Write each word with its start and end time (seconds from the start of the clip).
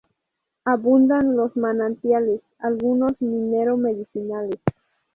Abundan 0.65 1.35
los 1.37 1.55
manantiales, 1.55 2.41
algunos 2.59 3.11
minero-medicinales. 3.21 4.59